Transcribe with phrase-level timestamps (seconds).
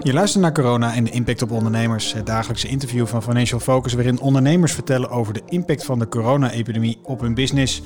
[0.00, 2.12] Je luistert naar corona en de impact op ondernemers.
[2.12, 6.98] Het dagelijkse interview van Financial Focus waarin ondernemers vertellen over de impact van de corona-epidemie
[7.02, 7.82] op hun business.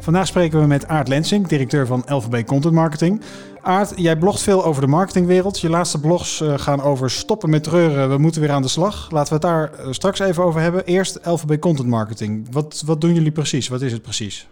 [0.00, 3.20] Vandaag spreken we met Aart Lensing, directeur van LVB Content Marketing.
[3.62, 5.60] Aart, jij blogt veel over de marketingwereld.
[5.60, 9.10] Je laatste blogs eh, gaan over stoppen met treuren, we moeten weer aan de slag.
[9.10, 10.84] Laten we het daar eh, straks even over hebben.
[10.84, 12.46] Eerst LVB Content Marketing.
[12.50, 13.68] Wat, wat doen jullie precies?
[13.68, 14.48] Wat is het precies?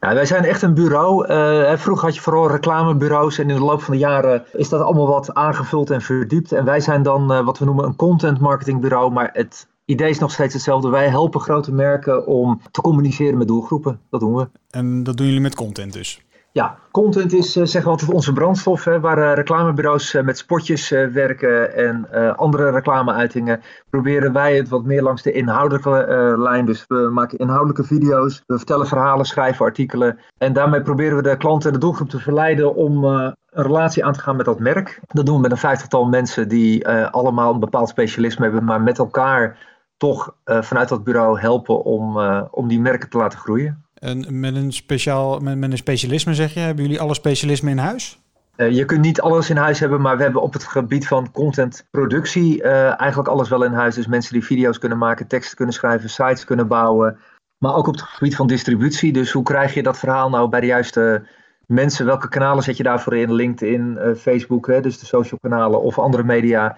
[0.00, 1.28] Nou, wij zijn echt een bureau.
[1.28, 4.80] Uh, vroeger had je vooral reclamebureaus en in de loop van de jaren is dat
[4.80, 6.52] allemaal wat aangevuld en verdiept.
[6.52, 10.18] En wij zijn dan uh, wat we noemen een content marketingbureau, maar het idee is
[10.18, 10.88] nog steeds hetzelfde.
[10.88, 14.00] Wij helpen grote merken om te communiceren met doelgroepen.
[14.10, 14.48] Dat doen we.
[14.70, 16.20] En dat doen jullie met content dus?
[16.56, 18.84] Ja, content is zeggen we altijd onze brandstof.
[18.84, 23.60] Hè, waar uh, reclamebureaus uh, met spotjes werken en andere reclameuitingen.
[23.90, 26.66] Proberen wij het wat meer langs de inhoudelijke lijn.
[26.66, 28.42] Dus we maken inhoudelijke video's.
[28.46, 30.18] We vertellen verhalen, schrijven artikelen.
[30.38, 34.12] En daarmee proberen we de klant en de doelgroep te verleiden om een relatie aan
[34.12, 35.00] te gaan met dat merk.
[35.06, 38.64] Dat doen we met een vijftigtal mensen die allemaal een bepaald specialisme hebben.
[38.64, 39.58] Maar met elkaar
[39.96, 42.18] toch vanuit dat bureau helpen om,
[42.50, 43.85] om die merken te laten groeien.
[43.98, 47.78] En met een, speciaal, met, met een specialisme zeg je, hebben jullie alle specialismen in
[47.78, 48.18] huis?
[48.56, 51.30] Uh, je kunt niet alles in huis hebben, maar we hebben op het gebied van
[51.32, 53.94] contentproductie uh, eigenlijk alles wel in huis.
[53.94, 57.18] Dus mensen die video's kunnen maken, teksten kunnen schrijven, sites kunnen bouwen.
[57.58, 59.12] Maar ook op het gebied van distributie.
[59.12, 61.26] Dus hoe krijg je dat verhaal nou bij de juiste
[61.66, 62.06] mensen?
[62.06, 63.32] Welke kanalen zet je daarvoor in?
[63.32, 66.76] LinkedIn, uh, Facebook, hè, dus de social kanalen of andere media,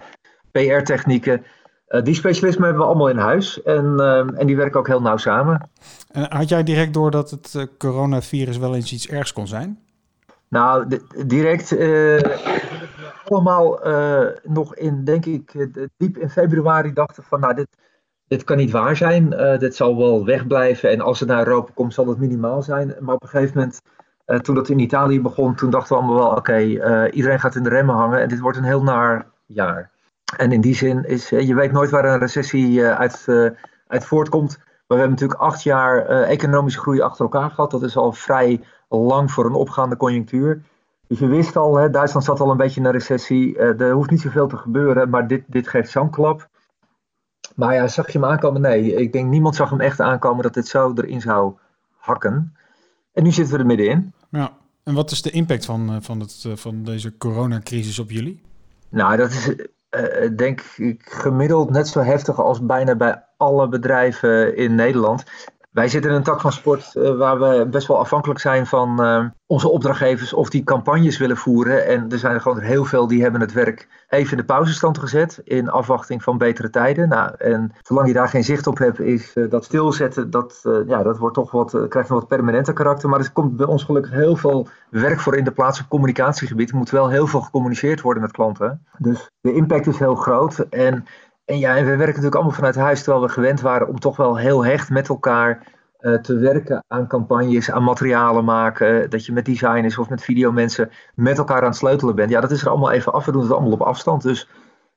[0.51, 1.43] PR-technieken.
[1.89, 5.01] Uh, die specialismen hebben we allemaal in huis en, uh, en die werken ook heel
[5.01, 5.69] nauw samen.
[6.11, 9.79] En had jij direct door dat het uh, coronavirus wel eens iets ergs kon zijn?
[10.47, 11.77] Nou, direct
[13.25, 13.79] allemaal
[14.43, 17.67] nog in, denk ik, diep in februari dachten van, nou, dit,
[18.27, 19.29] dit kan niet waar zijn.
[19.59, 22.95] dit zal wel wegblijven en als het naar Europa komt, zal het minimaal zijn.
[22.99, 23.81] Maar op een gegeven moment,
[24.43, 27.63] toen dat in Italië begon, toen dachten we allemaal wel, oké, okay, iedereen gaat in
[27.63, 29.91] de remmen hangen en dit wordt een heel naar jaar.
[30.37, 33.25] En in die zin is, je weet nooit waar een recessie uit,
[33.87, 34.57] uit voortkomt.
[34.57, 37.71] Maar we hebben natuurlijk acht jaar economische groei achter elkaar gehad.
[37.71, 40.61] Dat is al vrij lang voor een opgaande conjunctuur.
[41.07, 43.57] Dus je wist al, hè, Duitsland zat al een beetje in een recessie.
[43.57, 46.49] er hoeft niet zoveel te gebeuren, maar dit, dit geeft zo'n klap.
[47.55, 48.61] Maar ja, zag je hem aankomen?
[48.61, 51.53] Nee, ik denk niemand zag hem echt aankomen dat dit zo erin zou
[51.97, 52.55] hakken.
[53.13, 54.13] En nu zitten we er middenin.
[54.29, 54.51] Ja,
[54.83, 58.41] en wat is de impact van, van, het, van deze coronacrisis op jullie?
[58.89, 59.55] Nou, dat is
[59.91, 65.23] uh, denk ik gemiddeld net zo heftig als bijna bij alle bedrijven in Nederland.
[65.69, 69.03] Wij zitten in een tak van sport uh, waar we best wel afhankelijk zijn van
[69.03, 71.87] uh, onze opdrachtgevers of die campagnes willen voeren.
[71.87, 74.97] En er zijn er gewoon heel veel die hebben het werk even in de pauzestand
[74.97, 77.09] gezet in afwachting van betere tijden.
[77.09, 81.03] Nou, en zolang je daar geen zicht op hebt, is uh, dat stilzetten, dat, ja,
[81.03, 83.09] dat wordt toch wat, krijgt een wat permanenter karakter.
[83.09, 86.69] Maar er komt bij ons gelukkig heel veel werk voor in de plaats op communicatiegebied.
[86.69, 88.85] Er moet wel heel veel gecommuniceerd worden met klanten.
[88.97, 90.57] Dus de impact is heel groot.
[90.59, 91.05] En
[91.49, 94.17] en ja, en we werken natuurlijk allemaal vanuit huis, terwijl we gewend waren om toch
[94.17, 95.67] wel heel hecht met elkaar
[96.01, 99.09] uh, te werken aan campagnes, aan materialen maken.
[99.09, 102.29] Dat je met designers of met videomensen met elkaar aan het sleutelen bent.
[102.29, 103.25] Ja, dat is er allemaal even af.
[103.25, 104.21] We doen het allemaal op afstand.
[104.21, 104.49] Dus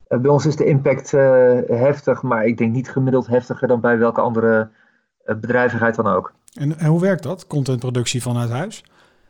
[0.09, 1.21] uh, bij ons is de impact uh,
[1.67, 4.69] heftig, maar ik denk niet gemiddeld heftiger dan bij welke andere
[5.25, 6.33] bedrijvigheid dan ook.
[6.55, 8.85] En, en hoe werkt dat, contentproductie vanuit huis?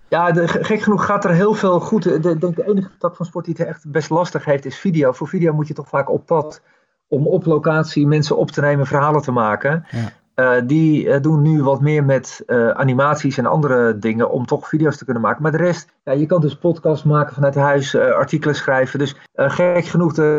[0.09, 2.07] Ja, de, gek genoeg gaat er heel veel goed.
[2.07, 5.13] Ik denk de enige tak van sport die het echt best lastig heeft is video.
[5.13, 6.63] Voor video moet je toch vaak op pad
[7.13, 9.85] om op locatie mensen op te nemen, verhalen te maken.
[9.91, 10.13] Ja.
[10.37, 14.69] Uh, die uh, doen nu wat meer met uh, animaties en andere dingen om toch
[14.69, 15.43] video's te kunnen maken.
[15.43, 18.99] Maar de rest, ja, je kan dus podcasts maken vanuit huis, artikelen schrijven.
[18.99, 20.39] Dus gek genoeg,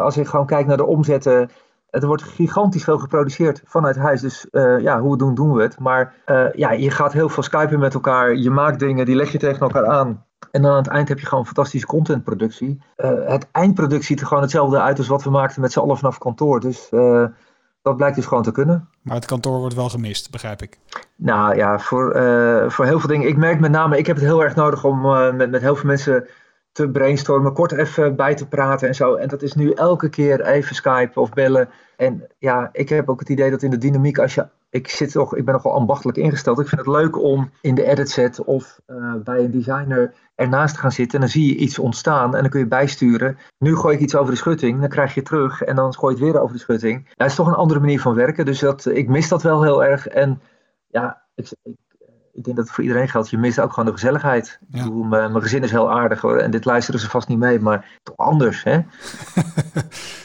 [0.00, 1.50] als ik gewoon kijk naar de omzetten,
[1.90, 4.20] er wordt gigantisch veel geproduceerd vanuit huis.
[4.20, 4.46] Dus
[4.78, 5.78] ja, hoe we doen, doen we het.
[5.78, 6.14] Maar
[6.52, 9.60] ja, je gaat heel veel skypen met elkaar, je maakt dingen, die leg je tegen
[9.60, 10.24] elkaar aan.
[10.50, 12.82] En dan aan het eind heb je gewoon fantastische contentproductie.
[12.96, 15.96] Uh, het eindproduct ziet er gewoon hetzelfde uit als wat we maakten met z'n allen
[15.96, 16.60] vanaf kantoor.
[16.60, 17.26] Dus uh,
[17.82, 18.88] dat blijkt dus gewoon te kunnen.
[19.02, 20.78] Maar het kantoor wordt wel gemist, begrijp ik.
[21.16, 23.28] Nou ja, voor, uh, voor heel veel dingen.
[23.28, 25.00] Ik merk met name, ik heb het heel erg nodig om
[25.36, 26.28] met, met heel veel mensen
[26.72, 29.14] te brainstormen, kort even bij te praten en zo.
[29.14, 31.68] En dat is nu elke keer even Skype of bellen.
[31.96, 34.46] En ja, ik heb ook het idee dat in de dynamiek, als je
[34.76, 36.60] ik, zit toch, ik ben nogal ambachtelijk ingesteld.
[36.60, 40.74] Ik vind het leuk om in de edit set of uh, bij een designer ernaast
[40.74, 41.14] te gaan zitten.
[41.14, 43.38] En dan zie je iets ontstaan en dan kun je bijsturen.
[43.58, 46.22] Nu gooi ik iets over de schutting, dan krijg je terug en dan gooi je
[46.22, 47.08] het weer over de schutting.
[47.14, 49.84] Het is toch een andere manier van werken, dus dat, ik mis dat wel heel
[49.84, 50.08] erg.
[50.08, 50.40] En
[50.86, 51.76] ja, ik, ik,
[52.36, 53.30] ik denk dat het voor iedereen geldt.
[53.30, 54.58] Je mist ook gewoon de gezelligheid.
[54.68, 54.78] Ja.
[54.78, 56.36] Ik bedoel, mijn, mijn gezin is heel aardig hoor.
[56.36, 58.78] En dit luisteren ze vast niet mee, maar toch anders hè.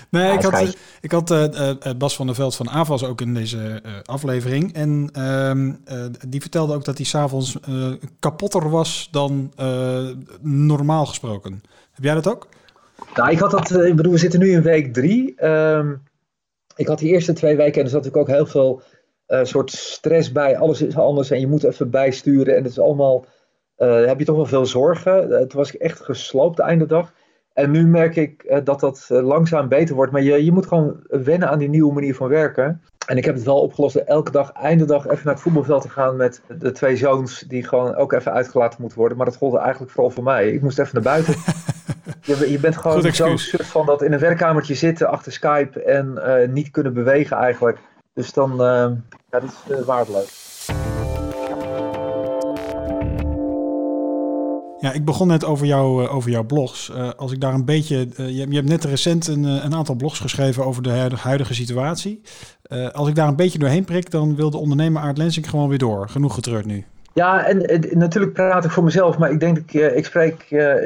[0.09, 3.21] Nee, ja, ik had, ik had uh, uh, Bas van der Veld van AVAS ook
[3.21, 4.73] in deze uh, aflevering.
[4.73, 5.73] En ehm,
[6.27, 7.57] die vertelde ook dat hij s'avonds
[8.19, 9.53] kapotter was dan
[10.41, 11.63] normaal gesproken.
[11.91, 12.47] Heb jij dat ook?
[13.15, 15.35] Nou, ik had dat, ik bedoel, we zitten nu in week drie.
[15.35, 15.93] Ehm,
[16.75, 18.81] ik had die eerste twee weken en er zat natuurlijk ook heel veel
[19.31, 20.57] uh, soort stress bij.
[20.57, 22.55] Alles is anders en je moet even bijsturen.
[22.55, 23.25] En het is allemaal,
[23.77, 25.29] uh, heb je toch wel veel zorgen.
[25.29, 27.13] Uh, toen was ik echt gesloopt de einde dag.
[27.53, 30.11] En nu merk ik dat dat langzaam beter wordt.
[30.11, 32.81] Maar je, je moet gewoon wennen aan die nieuwe manier van werken.
[33.07, 35.81] En ik heb het wel opgelost door elke dag, einde dag, even naar het voetbalveld
[35.81, 37.39] te gaan met de twee zoons.
[37.39, 39.17] Die gewoon ook even uitgelaten moeten worden.
[39.17, 40.51] Maar dat golde eigenlijk vooral voor mij.
[40.51, 41.35] Ik moest even naar buiten.
[42.21, 46.19] je, je, bent gewoon zo suf van dat in een werkkamertje zitten achter Skype en
[46.53, 47.77] niet kunnen bewegen eigenlijk.
[48.13, 50.65] Dus dan, uh, ja, dat is uh, waardeloos.
[54.79, 56.91] Ja, ik begon net over, jou, uh, over jouw blogs.
[57.17, 57.97] als ik daar een beetje.
[58.15, 62.21] Je, je, hebt net recent een, een, aantal blogs geschreven over de huidige situatie.
[62.91, 65.77] als ik daar een beetje doorheen prik, dan wil de ondernemer Aart Lensing gewoon weer
[65.77, 66.09] door.
[66.09, 66.85] Genoeg getreurd nu.
[67.13, 70.41] Ja, en, en natuurlijk praat ik voor mezelf, maar ik denk dat ik, ik spreek.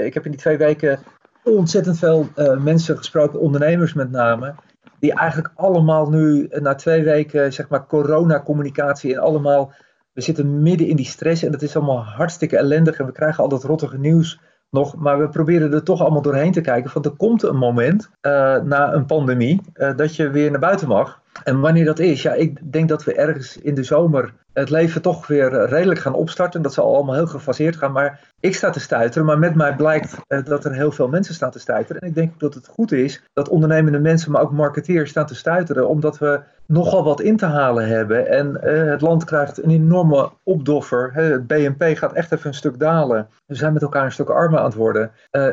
[0.06, 1.00] ik heb in die twee weken
[1.44, 2.30] ontzettend veel
[2.60, 4.54] mensen gesproken, ondernemers met name
[5.00, 9.74] die eigenlijk allemaal nu na twee weken, zeg maar, coronacommunicatie en allemaal,
[10.13, 13.44] we zitten midden in die stress en dat is allemaal hartstikke ellendig en we krijgen
[13.44, 14.39] al dat rottige nieuws
[14.69, 18.09] nog, maar we proberen er toch allemaal doorheen te kijken, want er komt een moment
[18.21, 18.31] uh,
[18.62, 19.62] na een pandemie
[19.95, 21.21] dat je weer naar buiten mag.
[21.44, 25.01] En wanneer dat is, ja, ik denk dat we ergens in de zomer het leven
[25.01, 26.61] toch weer redelijk gaan opstarten.
[26.61, 27.91] Dat zal allemaal heel gefaseerd gaan.
[27.91, 29.25] Maar ik sta te stuiteren.
[29.25, 32.01] Maar met mij blijkt eh, dat er heel veel mensen staan te stuiteren.
[32.01, 35.35] En ik denk dat het goed is dat ondernemende mensen, maar ook marketeers staan te
[35.35, 35.87] stuiteren.
[35.87, 38.27] Omdat we nogal wat in te halen hebben.
[38.27, 41.13] En uh, het land krijgt een enorme opdoffer.
[41.13, 43.27] Het BNP gaat echt even een stuk dalen.
[43.45, 45.11] We zijn met elkaar een stuk armer aan het worden.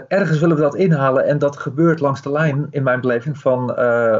[0.09, 1.25] Ergens willen we dat inhalen.
[1.25, 3.79] En dat gebeurt langs de lijn, in mijn beleving, van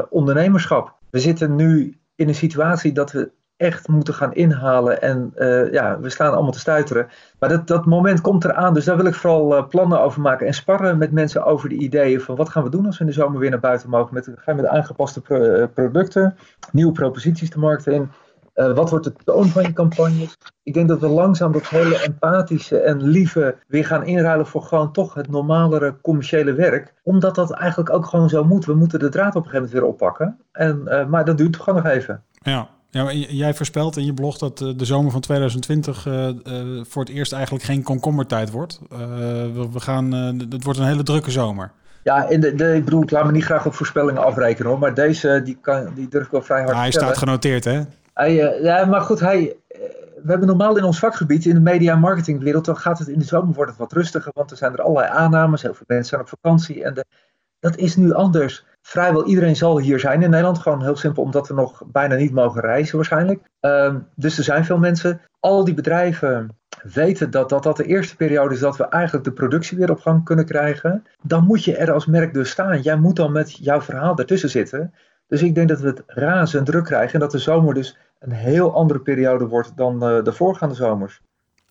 [0.09, 0.95] ondernemerschap.
[1.09, 3.31] We zitten nu in een situatie dat we
[3.63, 5.01] echt moeten gaan inhalen.
[5.01, 7.07] En uh, ja, we staan allemaal te stuiteren.
[7.39, 8.73] Maar dat, dat moment komt eraan.
[8.73, 10.47] Dus daar wil ik vooral uh, plannen over maken.
[10.47, 13.09] En sparren met mensen over de ideeën van wat gaan we doen als we in
[13.09, 14.13] de zomer weer naar buiten mogen.
[14.13, 16.35] Met, gaan we met aangepaste uh, producten,
[16.71, 18.11] nieuwe proposities de markt in.
[18.53, 20.37] wat wordt de toon van je campagnes?
[20.63, 24.91] Ik denk dat we langzaam dat hele empathische en lieve weer gaan inruilen voor gewoon
[24.91, 26.93] toch het normalere commerciële werk.
[27.03, 28.65] Omdat dat eigenlijk ook gewoon zo moet.
[28.65, 30.39] We moeten de draad op een gegeven moment weer oppakken.
[30.51, 32.23] En, maar dat duurt gewoon nog even.
[32.33, 36.83] Ja, ja, jij voorspelt in je blog dat eh, de zomer van 2020 uh, uh,
[36.85, 38.79] voor het eerst eigenlijk geen komkommertijd wordt.
[38.91, 41.71] Uh, we, we, gaan, het wordt een hele drukke zomer.
[42.03, 44.79] Ja, in de, de, ik bedoel, ik laat me niet graag op voorspellingen afrekenen hoor,
[44.79, 47.81] maar deze die, kan, die durf ik wel vrij hard ja, Hij staat genoteerd hè?
[48.13, 49.55] Hij, ja, maar goed, hij,
[50.23, 53.19] we hebben normaal in ons vakgebied, in de media- en marketingwereld, dan gaat het in
[53.19, 56.07] de zomer wordt het wat rustiger, want er zijn er allerlei aannames, heel veel mensen
[56.07, 57.05] zijn op vakantie en de,
[57.59, 60.57] dat is nu anders vrijwel iedereen zal hier zijn in Nederland.
[60.57, 63.41] Gewoon heel simpel omdat we nog bijna niet mogen reizen waarschijnlijk.
[63.61, 65.21] Uh, dus er zijn veel mensen.
[65.39, 69.31] Al die bedrijven weten dat, dat dat de eerste periode is dat we eigenlijk de
[69.31, 71.03] productie weer op gang kunnen krijgen.
[71.21, 72.81] Dan moet je er als merk dus staan.
[72.81, 74.93] Jij moet dan met jouw verhaal ertussen zitten.
[75.27, 77.13] Dus ik denk dat we het razend druk krijgen.
[77.13, 81.21] En dat de zomer dus een heel andere periode wordt dan uh, de voorgaande zomers.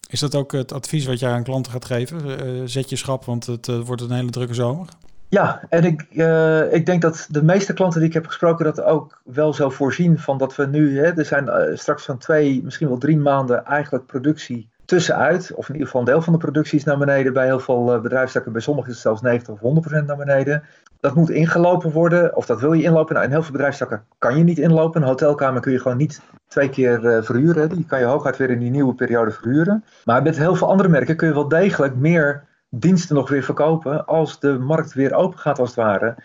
[0.08, 2.46] Is dat ook het advies wat jij aan klanten gaat geven?
[2.46, 4.88] Uh, zet je schap, want het uh, wordt een hele drukke zomer.
[5.32, 8.82] Ja, en ik, uh, ik denk dat de meeste klanten die ik heb gesproken dat
[8.82, 12.61] ook wel zo voorzien van dat we nu, hè, er zijn uh, straks van twee,
[12.64, 16.38] misschien wel drie maanden eigenlijk productie tussenuit, of in ieder geval een deel van de
[16.38, 17.32] productie is naar beneden.
[17.32, 20.62] Bij heel veel uh, bedrijfstakken, bij sommigen is het zelfs 90 of 100% naar beneden.
[21.01, 23.15] Dat moet ingelopen worden, of dat wil je inlopen.
[23.15, 25.03] Nou, in heel veel bedrijfstakken kan je niet inlopen.
[25.03, 27.69] Een hotelkamer kun je gewoon niet twee keer verhuren.
[27.69, 29.84] Die kan je hooguit weer in die nieuwe periode verhuren.
[30.05, 34.06] Maar met heel veel andere merken kun je wel degelijk meer diensten nog weer verkopen
[34.06, 36.17] als de markt weer open gaat als het ware.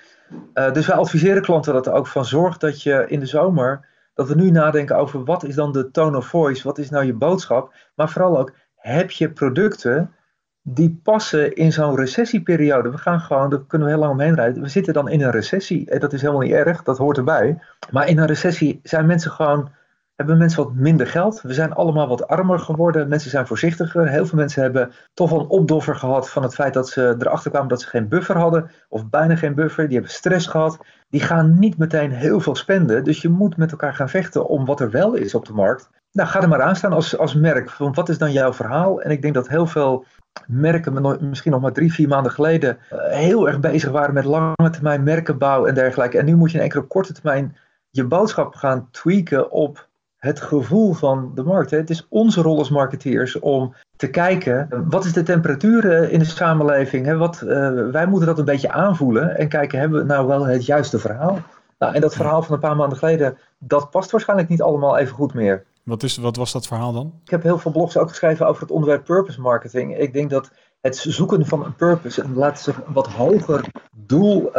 [0.54, 3.86] Uh, dus wij adviseren klanten dat er ook van zorg dat je in de zomer,
[4.14, 7.06] dat we nu nadenken over wat is dan de tone of voice, wat is nou
[7.06, 10.14] je boodschap, maar vooral ook heb je producten
[10.62, 12.92] die passen in zo'n recessieperiode.
[12.92, 14.62] We gaan gewoon, daar kunnen we heel lang omheen rijden.
[14.62, 15.90] We zitten dan in een recessie.
[15.90, 17.62] En dat is helemaal niet erg, dat hoort erbij.
[17.92, 19.72] Maar in een recessie zijn mensen gewoon
[20.18, 21.42] hebben mensen wat minder geld.
[21.42, 23.08] We zijn allemaal wat armer geworden.
[23.08, 24.10] Mensen zijn voorzichtiger.
[24.10, 27.52] Heel veel mensen hebben toch wel een opdoffer gehad van het feit dat ze erachter
[27.52, 28.72] kwamen dat ze geen buffer hadden.
[28.90, 29.86] Of bijna geen buffer.
[29.86, 30.78] Die hebben stress gehad.
[31.10, 33.04] Die gaan niet meteen heel veel spenden.
[33.04, 35.90] Dus je moet met elkaar gaan vechten om wat er wel is op de markt.
[36.12, 37.72] Nou, ga er maar aan staan als, als merk.
[37.72, 39.02] Want wat is dan jouw verhaal?
[39.02, 40.06] En ik denk dat heel veel
[40.48, 44.70] merken, misschien nog maar drie, vier maanden geleden, eh, heel erg bezig waren met lange
[44.72, 46.18] termijn merkenbouw en dergelijke.
[46.18, 47.56] En nu moet je in enkele korte termijn
[47.90, 49.87] je boodschap gaan tweaken op
[50.18, 51.72] het gevoel van de markt.
[51.72, 51.78] Hè.
[51.78, 56.20] Het is onze rol als marketeers om te kijken wat is de temperatuur eh, in
[56.20, 57.06] de samenleving.
[57.06, 57.18] Hè.
[57.18, 60.66] Wat, uh, wij moeten dat een beetje aanvoelen en kijken, hebben we nou wel het
[60.66, 61.40] juiste verhaal?
[61.80, 65.16] Nou, en dat verhaal van een paar maanden geleden, dat past waarschijnlijk niet allemaal even
[65.16, 65.66] goed meer.
[65.84, 67.14] Wat, is, wat was dat verhaal dan?
[67.24, 69.98] Ik heb heel veel blogs ook geschreven over het onderwerp purpose marketing.
[69.98, 73.66] Ik denk dat het zoeken van een purpose, en laten we zeggen, een wat hoger
[73.96, 74.50] doel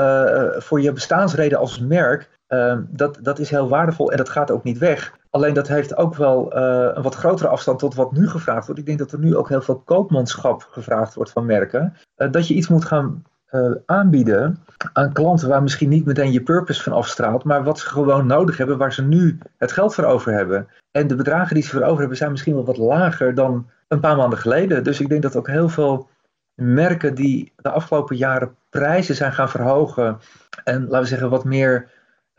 [0.58, 4.64] voor je bestaansreden als merk, Ehm, dat, dat is heel waardevol en dat gaat ook
[4.64, 5.18] niet weg.
[5.30, 8.80] Alleen dat heeft ook wel uh, een wat grotere afstand tot wat nu gevraagd wordt.
[8.80, 11.94] Ik denk dat er nu ook heel veel koopmanschap gevraagd wordt van merken.
[12.16, 14.58] Uh, dat je iets moet gaan uh, aanbieden
[14.92, 18.56] aan klanten waar misschien niet meteen je purpose van afstraalt, maar wat ze gewoon nodig
[18.56, 20.68] hebben, waar ze nu het geld voor over hebben.
[20.90, 24.00] En de bedragen die ze voor over hebben zijn misschien wel wat lager dan een
[24.00, 24.84] paar maanden geleden.
[24.84, 26.08] Dus ik denk dat ook heel veel
[26.54, 30.18] merken die de afgelopen jaren prijzen zijn gaan verhogen
[30.64, 31.90] en laten we zeggen wat meer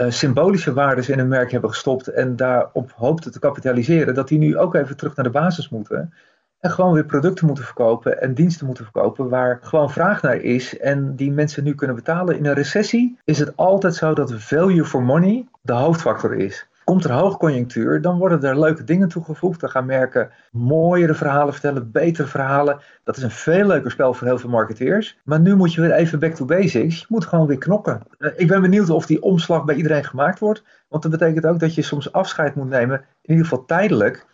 [0.07, 4.57] symbolische waarden in een merk hebben gestopt en daarop hoopten te kapitaliseren, dat die nu
[4.57, 6.13] ook even terug naar de basis moeten.
[6.59, 10.77] En gewoon weer producten moeten verkopen en diensten moeten verkopen waar gewoon vraag naar is
[10.77, 12.37] en die mensen nu kunnen betalen.
[12.37, 16.68] In een recessie is het altijd zo dat value for money de hoofdfactor is.
[16.89, 19.59] Komt er hoogconjunctuur, dan worden er leuke dingen toegevoegd.
[19.59, 22.79] Dan gaan merken mooiere verhalen vertellen, betere verhalen.
[23.03, 25.17] Dat is een veel leuker spel voor heel veel marketeers.
[25.23, 26.99] Maar nu moet je weer even back to basics.
[26.99, 28.01] Je moet gewoon weer knokken.
[28.17, 30.63] Eh, ik ben benieuwd of die omslag bij iedereen gemaakt wordt.
[30.87, 34.25] Want dat betekent ook dat je soms afscheid moet nemen, in ieder geval tijdelijk,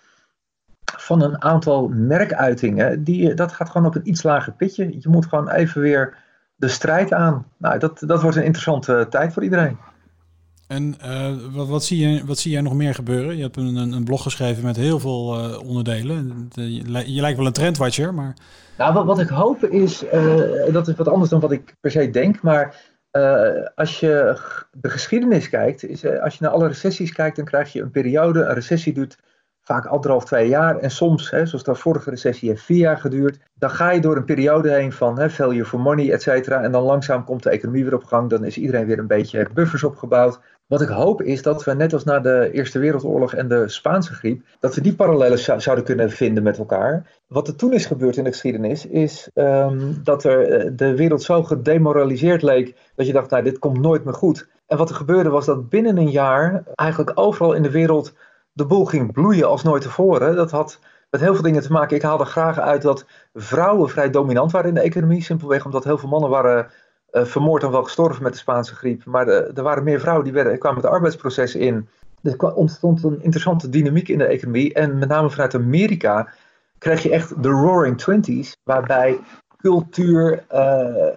[0.97, 3.03] van een aantal merkuitingen.
[3.03, 4.91] Die, dat gaat gewoon op een iets lager pitje.
[4.99, 6.17] Je moet gewoon even weer
[6.55, 7.45] de strijd aan.
[7.57, 9.77] Nou, dat, dat wordt een interessante tijd voor iedereen.
[10.67, 13.35] En uh, wat, wat, zie je, wat zie jij nog meer gebeuren?
[13.35, 16.49] Je hebt een, een blog geschreven met heel veel uh, onderdelen.
[16.53, 18.33] De, je, je, lijkt wel een trendwatcher, maar...
[18.77, 22.09] Nou, wat, ik hoop is, uh, dat is wat anders dan wat ik per se
[22.09, 22.93] denk, maar
[23.75, 24.39] als je
[24.71, 28.39] de geschiedenis kijkt, is, als je naar alle recessies kijkt, dan krijg je een periode,
[28.43, 29.17] een recessie duurt
[29.65, 30.77] vaak anderhalf, twee jaar.
[30.77, 33.39] En soms, hè, zoals de vorige recessie heeft vier jaar geduurd.
[33.53, 36.61] Dan ga je door een periode heen van hè, value for money, et cetera.
[36.61, 38.29] En dan langzaam komt de economie weer op gang.
[38.29, 40.39] Dan is iedereen weer een beetje buffers opgebouwd.
[40.67, 44.13] Wat ik hoop is dat we net als na de Eerste Wereldoorlog en de Spaanse
[44.13, 47.11] griep, dat we die parallellen zouden kunnen vinden met elkaar.
[47.27, 51.23] Wat er toen is gebeurd in de geschiedenis, is um, dat er eh, de wereld
[51.23, 54.47] zo gedemoraliseerd leek dat je dacht, nou dit komt nooit meer goed.
[54.67, 58.13] En wat er gebeurde was dat binnen een jaar eigenlijk overal in de wereld
[58.55, 60.35] de boel ging bloeien als nooit tevoren.
[60.35, 61.95] Dat had met heel veel dingen te maken.
[61.95, 65.23] Ik haalde graag uit dat vrouwen vrij dominant waren in de economie.
[65.23, 66.71] Simpelweg omdat heel veel mannen waren
[67.11, 69.05] uh, vermoord en wel gestorven met de Spaanse griep.
[69.05, 71.87] Maar de, er waren meer vrouwen die werden, kwamen het arbeidsproces in.
[72.21, 74.73] Er ontstond een interessante dynamiek in de economie.
[74.73, 76.33] En met name vanuit Amerika
[76.77, 78.57] kreeg je echt de Roaring Twenties.
[78.63, 79.19] Waarbij
[79.57, 81.07] cultuur uh,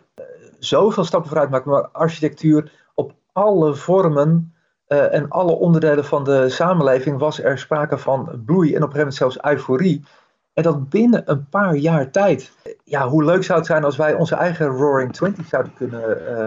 [0.59, 1.65] zoveel stappen vooruit maakt.
[1.65, 4.53] Maar architectuur op alle vormen
[4.89, 8.95] uh, en alle onderdelen van de samenleving was er sprake van bloei en op een
[8.95, 10.05] gegeven moment zelfs euforie.
[10.53, 12.53] En dat binnen een paar jaar tijd.
[12.85, 16.47] Ja, hoe leuk zou het zijn als wij onze eigen Roaring Twenties zouden kunnen uh,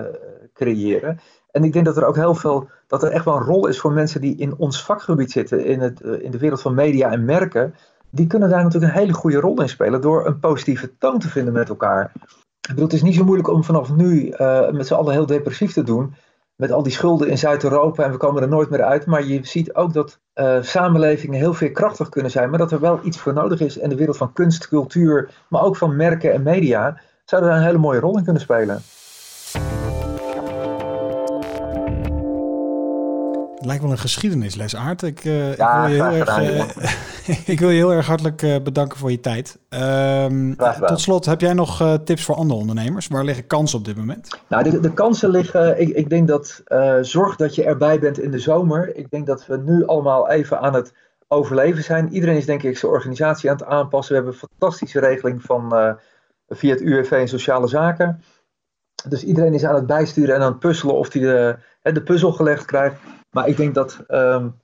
[0.53, 1.19] creëren.
[1.51, 3.79] En ik denk dat er ook heel veel, dat er echt wel een rol is
[3.79, 7.11] voor mensen die in ons vakgebied zitten, in, het, uh, in de wereld van media
[7.11, 7.75] en merken.
[8.09, 11.29] Die kunnen daar natuurlijk een hele goede rol in spelen door een positieve toon te
[11.29, 12.11] vinden met elkaar.
[12.61, 14.33] Ik bedoel, het is niet zo moeilijk om vanaf nu
[14.71, 16.13] met z'n allen heel depressief te doen
[16.61, 19.05] met al die schulden in Zuid-Europa en we komen er nooit meer uit.
[19.05, 22.99] Maar je ziet ook dat uh, samenlevingen heel veerkrachtig kunnen zijn, maar dat er wel
[23.03, 23.79] iets voor nodig is.
[23.79, 27.65] En de wereld van kunst, cultuur, maar ook van merken en media zouden daar een
[27.65, 28.81] hele mooie rol in kunnen spelen.
[33.55, 35.01] Het lijkt wel een geschiedenisles, Aard.
[35.01, 36.91] Ik, uh, ja, ik, wil je heel erg, uh,
[37.53, 39.59] ik wil je heel erg hartelijk uh, bedanken voor je tijd.
[39.69, 43.07] Um, tot slot, heb jij nog tips voor andere ondernemers?
[43.07, 44.39] Waar liggen kansen op dit moment?
[44.47, 45.81] Nou, de, de kansen liggen...
[45.81, 46.63] Ik, ik denk dat
[47.01, 48.95] zorg dat je erbij bent in de zomer.
[48.95, 50.93] Ik denk dat we nu allemaal even aan het
[51.27, 52.13] overleven zijn.
[52.13, 54.15] Iedereen is denk ik zijn organisatie aan het aanpassen.
[54.15, 55.95] We hebben een fantastische regeling van,
[56.47, 58.23] via het UWV en Sociale Zaken.
[59.09, 62.31] Dus iedereen is aan het bijsturen en aan het puzzelen of hij de, de puzzel
[62.31, 62.95] gelegd krijgt.
[63.29, 64.59] Maar ik denk dat um,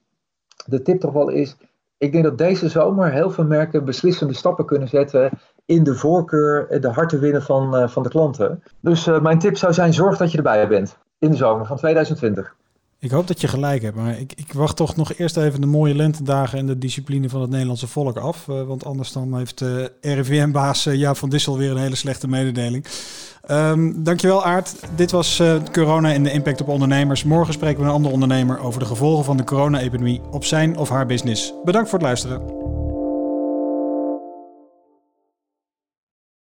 [0.65, 1.55] de tip toch wel is.
[1.97, 5.31] Ik denk dat deze zomer heel veel merken beslissende stappen kunnen zetten
[5.65, 8.63] in de voorkeur, de harten winnen van, uh, van de klanten.
[8.79, 11.77] Dus uh, mijn tip zou zijn: zorg dat je erbij bent in de zomer van
[11.77, 12.55] 2020.
[12.99, 15.67] Ik hoop dat je gelijk hebt, maar ik, ik, wacht toch nog eerst even de
[15.67, 18.47] mooie lentedagen en de discipline van het Nederlandse volk af.
[18.47, 22.27] Uh, want anders dan heeft uh, RIVM-baas uh, Jaap van Dissel weer een hele slechte
[22.27, 22.85] mededeling.
[23.51, 24.75] Um, dankjewel Aart.
[24.95, 27.23] Dit was corona en de impact op ondernemers.
[27.23, 30.89] Morgen spreken we een andere ondernemer over de gevolgen van de corona-epidemie op zijn of
[30.89, 31.53] haar business.
[31.63, 32.56] Bedankt voor het luisteren.